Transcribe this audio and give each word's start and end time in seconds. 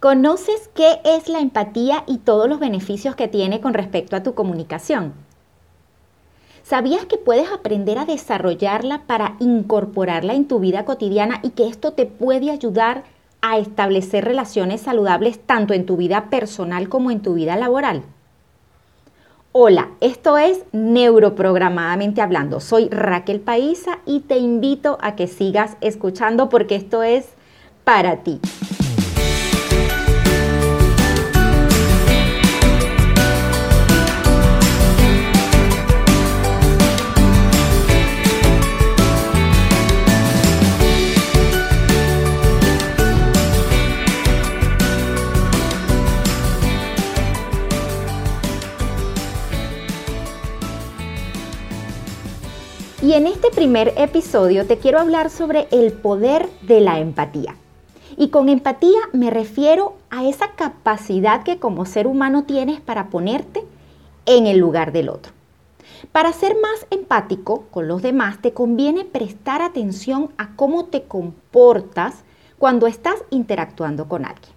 ¿Conoces 0.00 0.70
qué 0.74 0.98
es 1.04 1.28
la 1.28 1.40
empatía 1.40 2.04
y 2.06 2.16
todos 2.16 2.48
los 2.48 2.58
beneficios 2.58 3.14
que 3.14 3.28
tiene 3.28 3.60
con 3.60 3.74
respecto 3.74 4.16
a 4.16 4.22
tu 4.22 4.32
comunicación? 4.32 5.12
¿Sabías 6.62 7.04
que 7.04 7.18
puedes 7.18 7.52
aprender 7.52 7.98
a 7.98 8.06
desarrollarla 8.06 9.02
para 9.06 9.36
incorporarla 9.40 10.32
en 10.32 10.48
tu 10.48 10.58
vida 10.58 10.86
cotidiana 10.86 11.40
y 11.42 11.50
que 11.50 11.68
esto 11.68 11.92
te 11.92 12.06
puede 12.06 12.50
ayudar 12.50 13.04
a 13.42 13.58
establecer 13.58 14.24
relaciones 14.24 14.80
saludables 14.80 15.38
tanto 15.38 15.74
en 15.74 15.84
tu 15.84 15.98
vida 15.98 16.30
personal 16.30 16.88
como 16.88 17.10
en 17.10 17.20
tu 17.20 17.34
vida 17.34 17.56
laboral? 17.56 18.02
Hola, 19.52 19.90
esto 20.00 20.38
es 20.38 20.64
Neuroprogramadamente 20.72 22.22
Hablando. 22.22 22.60
Soy 22.60 22.88
Raquel 22.88 23.40
Paisa 23.40 23.98
y 24.06 24.20
te 24.20 24.38
invito 24.38 24.96
a 25.02 25.14
que 25.14 25.26
sigas 25.26 25.76
escuchando 25.82 26.48
porque 26.48 26.76
esto 26.76 27.02
es 27.02 27.26
para 27.84 28.22
ti. 28.22 28.40
Y 53.02 53.14
en 53.14 53.26
este 53.26 53.48
primer 53.50 53.94
episodio 53.96 54.66
te 54.66 54.76
quiero 54.76 54.98
hablar 55.00 55.30
sobre 55.30 55.68
el 55.70 55.90
poder 55.90 56.50
de 56.60 56.82
la 56.82 56.98
empatía. 56.98 57.56
Y 58.18 58.28
con 58.28 58.50
empatía 58.50 58.98
me 59.14 59.30
refiero 59.30 59.94
a 60.10 60.26
esa 60.26 60.50
capacidad 60.50 61.42
que 61.42 61.58
como 61.58 61.86
ser 61.86 62.06
humano 62.06 62.44
tienes 62.44 62.78
para 62.82 63.08
ponerte 63.08 63.64
en 64.26 64.46
el 64.46 64.58
lugar 64.58 64.92
del 64.92 65.08
otro. 65.08 65.32
Para 66.12 66.34
ser 66.34 66.56
más 66.60 66.86
empático 66.90 67.64
con 67.70 67.88
los 67.88 68.02
demás 68.02 68.42
te 68.42 68.52
conviene 68.52 69.06
prestar 69.06 69.62
atención 69.62 70.28
a 70.36 70.54
cómo 70.54 70.84
te 70.84 71.04
comportas 71.04 72.16
cuando 72.58 72.86
estás 72.86 73.24
interactuando 73.30 74.08
con 74.08 74.26
alguien. 74.26 74.52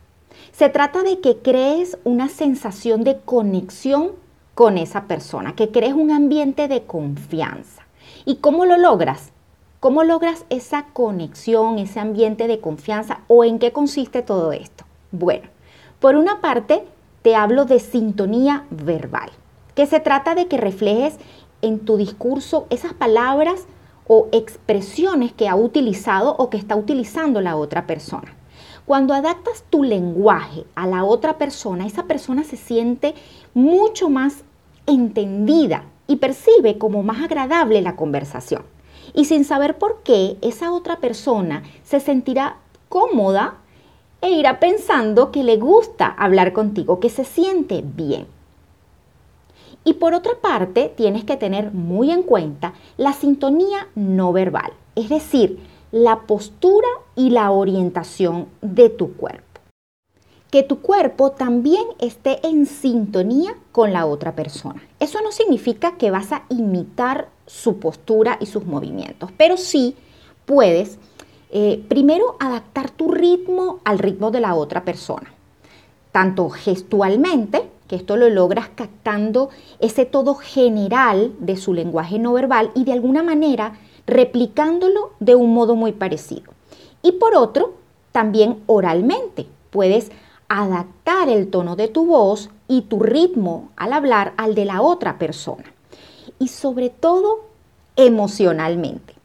Se 0.52 0.68
trata 0.68 1.04
de 1.04 1.22
que 1.22 1.38
crees 1.38 1.98
una 2.04 2.28
sensación 2.28 3.06
de 3.06 3.22
conexión 3.22 4.12
con 4.54 4.78
esa 4.78 5.06
persona, 5.06 5.56
que 5.56 5.72
crees 5.72 5.94
un 5.94 6.12
ambiente 6.12 6.68
de 6.68 6.84
confianza. 6.84 7.83
¿Y 8.26 8.36
cómo 8.36 8.66
lo 8.66 8.78
logras? 8.78 9.34
¿Cómo 9.82 10.06
logras 10.06 10.46
esa 10.50 10.86
conexión, 10.94 11.78
ese 11.78 12.00
ambiente 12.00 12.48
de 12.48 12.62
confianza 12.62 13.20
o 13.28 13.44
en 13.44 13.60
qué 13.60 13.74
consiste 13.74 14.22
todo 14.22 14.54
esto? 14.54 14.86
Bueno, 15.12 15.50
por 16.00 16.16
una 16.16 16.40
parte 16.40 16.86
te 17.22 17.36
hablo 17.36 17.66
de 17.66 17.82
sintonía 17.82 18.66
verbal, 18.70 19.30
que 19.76 19.88
se 19.88 20.00
trata 20.00 20.36
de 20.36 20.48
que 20.48 20.56
reflejes 20.56 21.18
en 21.62 21.80
tu 21.80 21.98
discurso 21.98 22.66
esas 22.70 22.94
palabras 22.94 23.66
o 24.08 24.30
expresiones 24.32 25.34
que 25.34 25.50
ha 25.50 25.56
utilizado 25.56 26.34
o 26.38 26.50
que 26.50 26.58
está 26.58 26.78
utilizando 26.78 27.42
la 27.42 27.58
otra 27.58 27.88
persona. 27.88 28.38
Cuando 28.86 29.14
adaptas 29.14 29.66
tu 29.70 29.84
lenguaje 29.84 30.66
a 30.76 30.88
la 30.88 31.04
otra 31.04 31.38
persona, 31.38 31.86
esa 31.86 32.04
persona 32.04 32.46
se 32.46 32.56
siente 32.56 33.16
mucho 33.54 34.10
más 34.10 34.46
entendida 34.86 35.84
y 36.08 36.18
percibe 36.18 36.78
como 36.78 37.04
más 37.04 37.24
agradable 37.24 37.82
la 37.82 37.96
conversación. 37.96 38.64
Y 39.14 39.26
sin 39.26 39.46
saber 39.46 39.78
por 39.78 40.02
qué, 40.04 40.38
esa 40.42 40.72
otra 40.74 40.98
persona 40.98 41.64
se 41.84 42.00
sentirá 42.00 42.58
cómoda 42.90 43.58
e 44.22 44.32
irá 44.32 44.60
pensando 44.60 45.32
que 45.32 45.44
le 45.44 45.58
gusta 45.58 46.08
hablar 46.08 46.54
contigo, 46.54 47.00
que 47.00 47.10
se 47.10 47.26
siente 47.26 47.84
bien. 47.84 48.28
Y 49.84 49.94
por 49.94 50.14
otra 50.14 50.34
parte, 50.42 50.94
tienes 50.96 51.26
que 51.26 51.36
tener 51.36 51.74
muy 51.74 52.12
en 52.12 52.24
cuenta 52.24 52.74
la 52.98 53.14
sintonía 53.14 53.88
no 53.96 54.32
verbal, 54.32 54.72
es 54.96 55.10
decir, 55.10 55.60
la 55.92 56.22
postura 56.22 56.88
y 57.16 57.32
la 57.32 57.52
orientación 57.52 58.48
de 58.62 58.90
tu 58.90 59.14
cuerpo 59.14 59.53
que 60.54 60.62
tu 60.62 60.82
cuerpo 60.82 61.32
también 61.32 61.84
esté 61.98 62.46
en 62.46 62.68
sintonía 62.68 63.56
con 63.72 63.92
la 63.92 64.06
otra 64.06 64.36
persona. 64.36 64.84
Eso 65.00 65.20
no 65.24 65.32
significa 65.32 65.98
que 65.98 66.12
vas 66.12 66.32
a 66.32 66.44
imitar 66.50 67.30
su 67.48 67.80
postura 67.80 68.38
y 68.40 68.46
sus 68.46 68.64
movimientos, 68.64 69.32
pero 69.36 69.58
sí 69.58 69.96
puedes 70.46 71.00
eh, 71.50 71.84
primero 71.88 72.36
adaptar 72.40 72.92
tu 72.92 73.10
ritmo 73.10 73.80
al 73.84 73.98
ritmo 73.98 74.30
de 74.30 74.42
la 74.42 74.54
otra 74.54 74.86
persona, 74.86 75.34
tanto 76.12 76.52
gestualmente, 76.52 77.68
que 77.88 77.96
esto 77.96 78.16
lo 78.16 78.30
logras 78.30 78.70
captando 78.76 79.50
ese 79.80 80.06
todo 80.06 80.36
general 80.36 81.34
de 81.40 81.58
su 81.58 81.74
lenguaje 81.74 82.20
no 82.20 82.32
verbal 82.32 82.70
y 82.76 82.84
de 82.84 82.94
alguna 82.94 83.24
manera 83.24 83.80
replicándolo 84.06 85.14
de 85.20 85.34
un 85.34 85.52
modo 85.52 85.76
muy 85.76 85.94
parecido. 85.94 86.54
Y 87.02 87.14
por 87.14 87.34
otro, 87.34 87.74
también 88.12 88.62
oralmente, 88.68 89.48
puedes 89.72 90.12
adaptar 90.62 91.30
el 91.30 91.50
tono 91.50 91.76
de 91.76 91.88
tu 91.88 92.06
voz 92.06 92.50
y 92.68 92.84
tu 92.84 93.00
ritmo 93.00 93.70
al 93.76 93.94
hablar 93.94 94.34
al 94.38 94.54
de 94.54 94.66
la 94.66 94.82
otra 94.82 95.18
persona. 95.18 95.66
Y 96.38 96.50
sobre 96.50 96.90
todo 96.90 97.46
emocionalmente. 97.96 99.16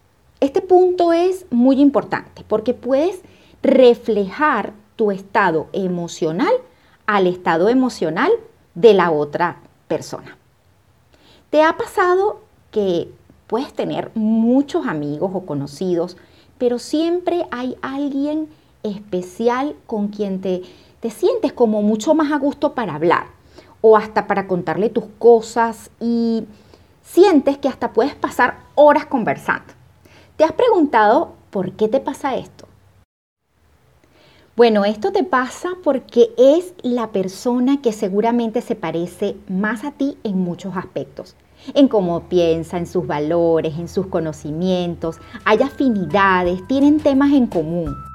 Este 0.40 0.62
punto 0.62 1.12
es 1.12 1.46
muy 1.50 1.80
importante 1.80 2.44
porque 2.48 2.72
puedes 2.72 3.20
reflejar 3.62 4.72
tu 4.96 5.10
estado 5.10 5.68
emocional 5.72 6.52
al 7.06 7.26
estado 7.26 7.68
emocional 7.68 8.30
de 8.74 8.94
la 8.94 9.10
otra 9.10 9.60
persona. 9.86 10.36
¿Te 11.50 11.62
ha 11.62 11.76
pasado 11.76 12.40
que 12.70 13.08
puedes 13.48 13.72
tener 13.72 14.10
muchos 14.14 14.86
amigos 14.86 15.32
o 15.34 15.44
conocidos, 15.44 16.16
pero 16.58 16.78
siempre 16.78 17.46
hay 17.50 17.76
alguien 17.82 18.48
especial 18.82 19.74
con 19.86 20.08
quien 20.08 20.40
te 20.40 20.62
te 21.00 21.10
sientes 21.10 21.52
como 21.52 21.82
mucho 21.82 22.14
más 22.14 22.32
a 22.32 22.38
gusto 22.38 22.74
para 22.74 22.94
hablar 22.94 23.26
o 23.80 23.96
hasta 23.96 24.26
para 24.26 24.46
contarle 24.46 24.90
tus 24.90 25.04
cosas 25.18 25.90
y 26.00 26.44
sientes 27.02 27.58
que 27.58 27.68
hasta 27.68 27.92
puedes 27.92 28.14
pasar 28.14 28.58
horas 28.74 29.06
conversando. 29.06 29.72
¿Te 30.36 30.44
has 30.44 30.52
preguntado 30.52 31.32
por 31.50 31.72
qué 31.72 31.88
te 31.88 32.00
pasa 32.00 32.36
esto? 32.36 32.66
Bueno, 34.56 34.84
esto 34.84 35.12
te 35.12 35.22
pasa 35.22 35.70
porque 35.84 36.32
es 36.36 36.74
la 36.82 37.12
persona 37.12 37.80
que 37.80 37.92
seguramente 37.92 38.60
se 38.60 38.74
parece 38.74 39.36
más 39.48 39.84
a 39.84 39.92
ti 39.92 40.18
en 40.24 40.38
muchos 40.38 40.76
aspectos. 40.76 41.36
En 41.74 41.86
cómo 41.86 42.24
piensa, 42.24 42.76
en 42.76 42.86
sus 42.86 43.06
valores, 43.06 43.78
en 43.78 43.88
sus 43.88 44.06
conocimientos, 44.06 45.18
hay 45.44 45.62
afinidades, 45.62 46.66
tienen 46.66 46.98
temas 46.98 47.32
en 47.32 47.46
común. 47.46 48.07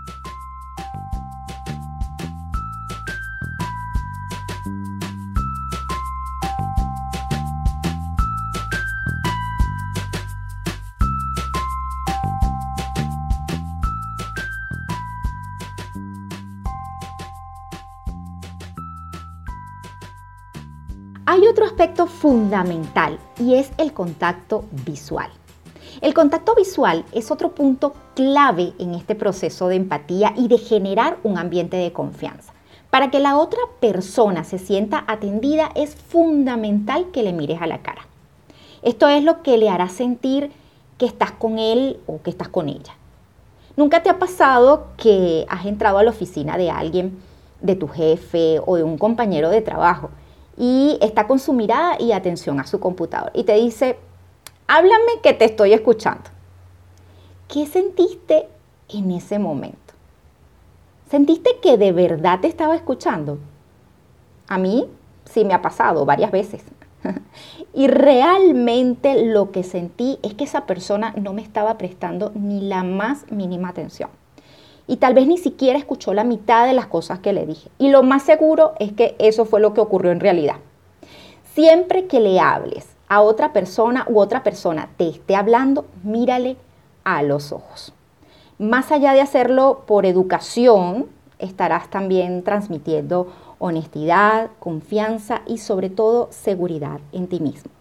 Hay 21.25 21.47
otro 21.47 21.63
aspecto 21.63 22.05
fundamental 22.05 23.17
y 23.39 23.53
es 23.53 23.71
el 23.77 23.93
contacto 23.93 24.65
visual. 24.85 25.29
El 26.01 26.13
contacto 26.13 26.53
visual 26.53 27.05
es 27.13 27.31
otro 27.31 27.55
punto 27.55 27.93
clave 28.13 28.73
en 28.77 28.93
este 28.93 29.15
proceso 29.15 29.69
de 29.69 29.77
empatía 29.77 30.33
y 30.35 30.49
de 30.49 30.57
generar 30.57 31.19
un 31.23 31.37
ambiente 31.37 31.77
de 31.77 31.93
confianza. 31.93 32.51
Para 32.89 33.09
que 33.09 33.21
la 33.21 33.37
otra 33.37 33.59
persona 33.79 34.43
se 34.43 34.59
sienta 34.59 35.05
atendida 35.07 35.69
es 35.75 35.95
fundamental 35.95 37.09
que 37.13 37.23
le 37.23 37.31
mires 37.31 37.61
a 37.61 37.67
la 37.67 37.81
cara. 37.81 38.05
Esto 38.81 39.07
es 39.07 39.23
lo 39.23 39.43
que 39.43 39.57
le 39.57 39.69
hará 39.69 39.87
sentir 39.87 40.51
que 40.97 41.05
estás 41.05 41.31
con 41.31 41.57
él 41.57 42.01
o 42.05 42.21
que 42.21 42.31
estás 42.31 42.49
con 42.49 42.67
ella. 42.67 42.97
¿Nunca 43.77 44.03
te 44.03 44.09
ha 44.09 44.19
pasado 44.19 44.87
que 44.97 45.45
has 45.47 45.65
entrado 45.67 45.99
a 45.99 46.03
la 46.03 46.09
oficina 46.09 46.57
de 46.57 46.69
alguien, 46.69 47.17
de 47.61 47.77
tu 47.77 47.87
jefe 47.87 48.59
o 48.65 48.75
de 48.75 48.83
un 48.83 48.97
compañero 48.97 49.49
de 49.49 49.61
trabajo 49.61 50.09
y 50.57 50.97
está 51.01 51.27
con 51.27 51.39
su 51.39 51.53
mirada 51.53 51.97
y 51.99 52.11
atención 52.11 52.59
a 52.59 52.67
su 52.67 52.79
computador 52.79 53.31
y 53.33 53.43
te 53.43 53.55
dice, 53.55 53.97
háblame 54.67 55.21
que 55.21 55.33
te 55.33 55.45
estoy 55.45 55.73
escuchando. 55.73 56.29
¿Qué 57.47 57.65
sentiste 57.65 58.47
en 58.89 59.11
ese 59.11 59.39
momento? 59.39 59.77
¿Sentiste 61.09 61.59
que 61.61 61.77
de 61.77 61.91
verdad 61.91 62.39
te 62.39 62.47
estaba 62.47 62.75
escuchando? 62.75 63.37
A 64.47 64.57
mí 64.57 64.87
sí 65.25 65.45
me 65.45 65.53
ha 65.53 65.61
pasado 65.61 66.05
varias 66.05 66.31
veces. 66.31 66.63
y 67.73 67.87
realmente 67.87 69.25
lo 69.25 69.51
que 69.51 69.63
sentí 69.63 70.19
es 70.23 70.33
que 70.33 70.45
esa 70.45 70.65
persona 70.65 71.13
no 71.17 71.33
me 71.33 71.41
estaba 71.41 71.77
prestando 71.77 72.31
ni 72.33 72.61
la 72.61 72.83
más 72.83 73.29
mínima 73.31 73.69
atención. 73.69 74.09
Y 74.87 74.97
tal 74.97 75.13
vez 75.13 75.27
ni 75.27 75.37
siquiera 75.37 75.79
escuchó 75.79 76.13
la 76.13 76.23
mitad 76.23 76.65
de 76.65 76.73
las 76.73 76.87
cosas 76.87 77.19
que 77.19 77.33
le 77.33 77.45
dije. 77.45 77.69
Y 77.77 77.89
lo 77.89 78.03
más 78.03 78.23
seguro 78.23 78.73
es 78.79 78.91
que 78.91 79.15
eso 79.19 79.45
fue 79.45 79.59
lo 79.59 79.73
que 79.73 79.81
ocurrió 79.81 80.11
en 80.11 80.19
realidad. 80.19 80.57
Siempre 81.53 82.07
que 82.07 82.19
le 82.19 82.39
hables 82.39 82.87
a 83.07 83.21
otra 83.21 83.53
persona 83.53 84.05
u 84.09 84.19
otra 84.19 84.43
persona 84.43 84.89
te 84.97 85.07
esté 85.07 85.35
hablando, 85.35 85.85
mírale 86.03 86.57
a 87.03 87.21
los 87.21 87.51
ojos. 87.51 87.93
Más 88.57 88.91
allá 88.91 89.13
de 89.13 89.21
hacerlo 89.21 89.83
por 89.85 90.05
educación, 90.05 91.07
estarás 91.39 91.89
también 91.89 92.43
transmitiendo 92.43 93.27
honestidad, 93.59 94.51
confianza 94.59 95.41
y 95.45 95.57
sobre 95.57 95.89
todo 95.89 96.27
seguridad 96.31 96.99
en 97.11 97.27
ti 97.27 97.39
mismo. 97.39 97.72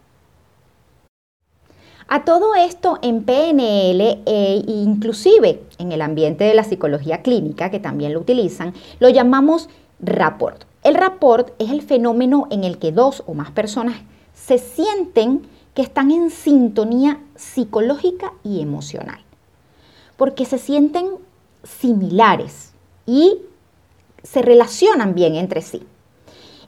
A 2.15 2.27
todo 2.27 2.55
esto 2.55 2.99
en 3.01 3.25
PNL 3.25 4.21
e 4.27 4.63
inclusive 4.67 5.63
en 5.79 5.93
el 5.93 6.03
ambiente 6.03 6.45
de 6.45 6.53
la 6.53 6.63
psicología 6.63 7.23
clínica, 7.23 7.71
que 7.71 7.81
también 7.81 8.13
lo 8.13 8.21
utilizan, 8.21 8.75
lo 9.01 9.09
llamamos 9.09 9.71
rapport. 9.99 10.65
El 10.83 10.95
rapport 10.95 11.55
es 11.59 11.71
el 11.71 11.81
fenómeno 11.81 12.49
en 12.51 12.65
el 12.65 12.77
que 12.77 12.93
dos 12.93 13.23
o 13.27 13.33
más 13.33 13.51
personas 13.53 13.97
se 14.35 14.59
sienten 14.59 15.47
que 15.73 15.81
están 15.81 16.11
en 16.11 16.29
sintonía 16.29 17.19
psicológica 17.35 18.35
y 18.45 18.61
emocional, 18.61 19.21
porque 20.19 20.45
se 20.45 20.59
sienten 20.59 21.13
similares 21.63 22.73
y 23.07 23.39
se 24.23 24.43
relacionan 24.43 25.15
bien 25.15 25.35
entre 25.37 25.63
sí. 25.63 25.83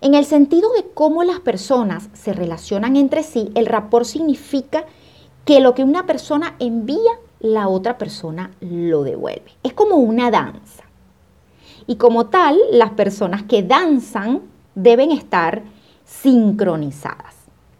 En 0.00 0.14
el 0.14 0.24
sentido 0.24 0.72
de 0.72 0.86
cómo 0.94 1.22
las 1.22 1.40
personas 1.40 2.08
se 2.14 2.32
relacionan 2.32 2.96
entre 2.96 3.22
sí, 3.22 3.52
el 3.54 3.66
rapport 3.66 4.06
significa 4.06 4.80
que 4.84 5.03
lo 5.46 5.74
que 5.74 5.84
una 5.84 6.06
persona 6.06 6.56
envía, 6.58 7.12
la 7.40 7.68
otra 7.68 7.98
persona 7.98 8.50
lo 8.60 9.02
devuelve. 9.02 9.52
Es 9.62 9.72
como 9.72 9.96
una 9.96 10.30
danza. 10.30 10.84
Y 11.86 11.96
como 11.96 12.26
tal, 12.26 12.58
las 12.70 12.90
personas 12.92 13.42
que 13.42 13.62
danzan 13.62 14.42
deben 14.74 15.12
estar 15.12 15.62
sincronizadas. 16.04 17.34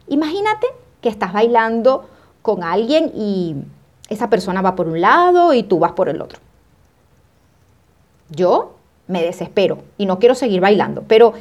Imagínate 0.08 0.66
que 1.00 1.08
estás 1.08 1.32
bailando 1.32 2.06
con 2.43 2.62
alguien 2.62 3.11
y 3.14 3.56
esa 4.08 4.28
persona 4.28 4.60
va 4.60 4.76
por 4.76 4.88
un 4.88 5.00
lado 5.00 5.55
y 5.55 5.62
tú 5.62 5.78
vas 5.78 5.93
por 5.93 6.10
el 6.10 6.20
otro. 6.20 6.40
Yo 8.28 8.75
me 9.06 9.22
desespero 9.22 9.78
y 9.96 10.06
no 10.06 10.19
quiero 10.19 10.34
seguir 10.34 10.60
bailando, 10.60 11.05
pero 11.06 11.34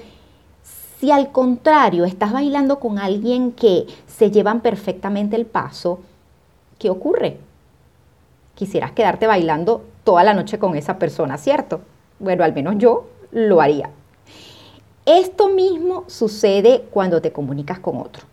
si 1.00 1.12
al 1.12 1.31
contrario 1.31 2.06
estás 2.06 2.31
bailando 2.31 2.80
con 2.80 3.00
alguien 3.00 3.52
que 3.52 3.88
se 4.08 4.31
llevan 4.31 4.62
perfectamente 4.62 5.36
el 5.36 5.46
paso, 5.46 6.00
¿qué 6.80 6.90
ocurre? 6.90 7.38
Quisieras 8.56 8.92
quedarte 8.92 9.28
bailando 9.28 9.84
toda 10.04 10.24
la 10.24 10.34
noche 10.34 10.60
con 10.60 10.75
esa 10.75 11.00
persona, 11.00 11.38
¿cierto? 11.38 11.81
Bueno, 12.20 12.44
al 12.44 12.54
menos 12.54 12.75
yo 12.78 13.08
lo 13.31 13.62
haría. 13.62 13.90
Esto 15.06 15.50
mismo 15.50 16.06
sucede 16.08 16.86
cuando 16.92 17.22
te 17.22 17.31
comunicas 17.31 17.80
con 17.80 17.98
otro. 17.98 18.24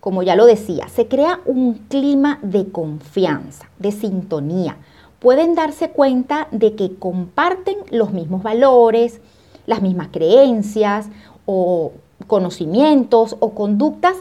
Como 0.00 0.22
ya 0.22 0.36
lo 0.36 0.46
decía, 0.46 0.88
se 0.88 1.08
crea 1.08 1.40
un 1.46 1.74
clima 1.88 2.38
de 2.42 2.70
confianza, 2.70 3.70
de 3.78 3.90
sintonía. 3.90 4.76
Pueden 5.18 5.54
darse 5.54 5.90
cuenta 5.90 6.46
de 6.50 6.76
que 6.76 6.94
comparten 6.96 7.78
los 7.90 8.12
mismos 8.12 8.42
valores, 8.42 9.20
las 9.66 9.80
mismas 9.80 10.08
creencias 10.12 11.08
o 11.46 11.92
conocimientos 12.26 13.36
o 13.40 13.54
conductas 13.54 14.16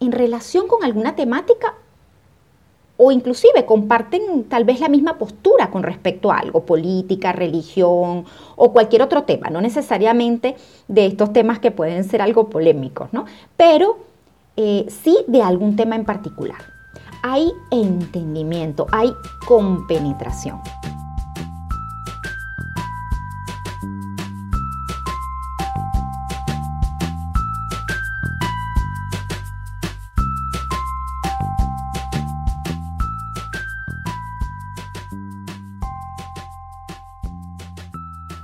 en 0.00 0.12
relación 0.12 0.66
con 0.66 0.82
alguna 0.82 1.14
temática 1.14 1.74
o 2.98 3.12
inclusive 3.12 3.64
comparten 3.64 4.44
tal 4.44 4.64
vez 4.64 4.80
la 4.80 4.88
misma 4.88 5.16
postura 5.16 5.70
con 5.70 5.82
respecto 5.82 6.30
a 6.30 6.38
algo, 6.38 6.66
política, 6.66 7.32
religión 7.32 8.24
o 8.56 8.72
cualquier 8.72 9.02
otro 9.02 9.22
tema, 9.22 9.48
no 9.48 9.60
necesariamente 9.60 10.56
de 10.88 11.06
estos 11.06 11.32
temas 11.32 11.60
que 11.60 11.70
pueden 11.70 12.04
ser 12.04 12.20
algo 12.20 12.50
polémicos, 12.50 13.08
¿no? 13.12 13.24
Pero 13.56 13.98
eh, 14.56 14.86
sí 14.88 15.16
de 15.28 15.40
algún 15.40 15.76
tema 15.76 15.94
en 15.94 16.04
particular. 16.04 16.58
Hay 17.22 17.52
entendimiento, 17.70 18.86
hay 18.90 19.12
compenetración. 19.46 20.60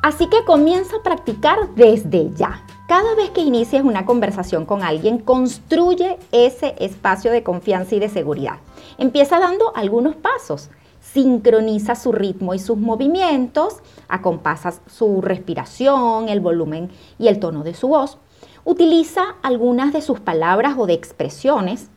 Así 0.04 0.26
que 0.26 0.44
comienza 0.44 0.96
a 0.98 1.02
practicar 1.02 1.70
desde 1.76 2.30
ya. 2.34 2.62
Cada 2.86 3.14
vez 3.14 3.30
que 3.30 3.40
inicies 3.40 3.82
una 3.82 4.04
conversación 4.04 4.66
con 4.66 4.82
alguien, 4.82 5.16
construye 5.16 6.18
ese 6.30 6.74
espacio 6.78 7.32
de 7.32 7.42
confianza 7.42 7.94
y 7.94 8.00
de 8.00 8.10
seguridad. 8.10 8.58
Empieza 8.98 9.40
dando 9.40 9.74
algunos 9.74 10.14
pasos. 10.14 10.68
Sincroniza 11.00 11.94
su 11.94 12.12
ritmo 12.12 12.52
y 12.52 12.58
sus 12.58 12.76
movimientos, 12.76 13.78
acompasas 14.06 14.82
su 14.88 15.22
respiración, 15.22 16.28
el 16.28 16.40
volumen 16.40 16.90
y 17.18 17.28
el 17.28 17.40
tono 17.40 17.64
de 17.64 17.72
su 17.72 17.88
voz. 17.88 18.18
Utiliza 18.66 19.36
algunas 19.40 19.94
de 19.94 20.02
sus 20.02 20.20
palabras 20.20 20.74
o 20.76 20.84
de 20.84 20.92
expresiones. 20.92 21.88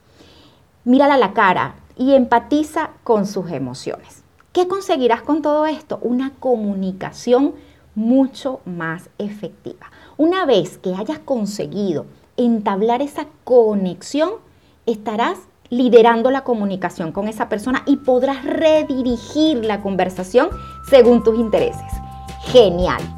Mírala 0.86 1.16
a 1.16 1.18
la 1.18 1.34
cara 1.34 1.76
y 1.98 2.14
empatiza 2.14 2.92
con 3.04 3.26
sus 3.26 3.52
emociones. 3.52 4.24
¿Qué 4.54 4.70
conseguirás 4.70 5.24
con 5.24 5.42
todo 5.42 5.66
esto? 5.66 6.00
Una 6.02 6.32
comunicación 6.40 7.54
mucho 7.98 8.62
más 8.64 9.10
efectiva. 9.18 9.88
Una 10.18 10.46
vez 10.46 10.78
que 10.78 10.94
hayas 10.94 11.18
conseguido 11.18 12.06
entablar 12.38 13.02
esa 13.02 13.26
conexión, 13.44 14.34
estarás 14.86 15.40
liderando 15.70 16.30
la 16.30 16.44
comunicación 16.44 17.12
con 17.12 17.28
esa 17.28 17.50
persona 17.50 17.82
y 17.88 17.98
podrás 17.98 18.46
redirigir 18.46 19.66
la 19.66 19.82
conversación 19.82 20.50
según 20.90 21.24
tus 21.24 21.40
intereses. 21.40 21.92
Genial. 22.44 23.17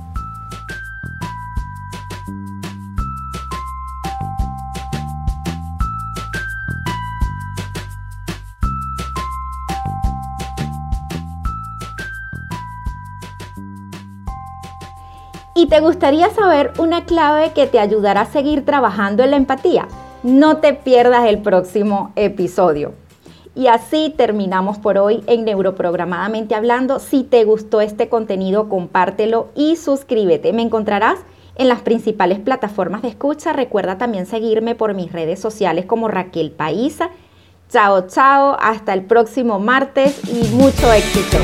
¿Y 15.62 15.68
te 15.68 15.82
gustaría 15.82 16.30
saber 16.30 16.72
una 16.78 17.04
clave 17.04 17.52
que 17.52 17.68
te 17.68 17.80
ayudará 17.80 18.22
a 18.22 18.32
seguir 18.32 18.64
trabajando 18.64 19.26
en 19.26 19.32
la 19.32 19.36
empatía? 19.36 19.90
No 20.24 20.60
te 20.60 20.74
pierdas 20.74 21.28
el 21.28 21.40
próximo 21.40 22.14
episodio. 22.16 22.94
Y 23.56 23.68
así 23.68 24.14
terminamos 24.16 24.78
por 24.78 24.98
hoy 24.98 25.22
en 25.28 25.44
Neuroprogramadamente 25.44 26.56
Hablando. 26.56 27.00
Si 27.00 27.24
te 27.24 27.44
gustó 27.44 27.82
este 27.82 28.08
contenido, 28.08 28.70
compártelo 28.70 29.50
y 29.54 29.76
suscríbete. 29.76 30.54
Me 30.54 30.62
encontrarás 30.62 31.20
en 31.56 31.68
las 31.68 31.82
principales 31.82 32.40
plataformas 32.40 33.02
de 33.02 33.10
escucha. 33.10 33.52
Recuerda 33.52 33.98
también 33.98 34.28
seguirme 34.28 34.76
por 34.76 34.94
mis 34.94 35.12
redes 35.12 35.42
sociales 35.42 35.86
como 35.86 36.08
Raquel 36.08 36.52
Paisa. 36.52 37.10
Chao, 37.70 38.08
chao. 38.08 38.56
Hasta 38.62 38.94
el 38.94 39.04
próximo 39.04 39.60
martes 39.60 40.22
y 40.24 40.56
mucho 40.56 40.94
éxito. 40.94 41.38